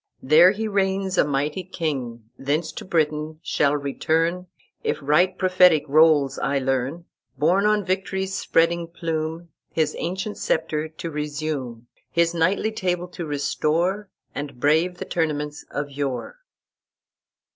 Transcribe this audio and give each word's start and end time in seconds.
There 0.23 0.49
he 0.49 0.67
reigns 0.67 1.19
a 1.19 1.23
mighty 1.23 1.63
king, 1.63 2.31
Thence 2.35 2.71
to 2.71 2.83
Britain 2.85 3.39
shall 3.43 3.77
return, 3.77 4.47
If 4.83 4.97
right 4.99 5.37
prophetic 5.37 5.83
rolls 5.87 6.39
I 6.39 6.57
learn, 6.57 7.05
Borne 7.37 7.67
on 7.67 7.85
victory's 7.85 8.33
spreading 8.33 8.87
plume, 8.87 9.49
His 9.71 9.95
ancient 9.99 10.39
sceptre 10.39 10.87
to 10.89 11.11
resume, 11.11 11.85
His 12.09 12.33
knightly 12.33 12.71
table 12.71 13.07
to 13.09 13.27
restore, 13.27 14.09
And 14.33 14.59
brave 14.59 14.97
the 14.97 15.05
tournaments 15.05 15.65
of 15.69 15.91
yore." 15.91 16.39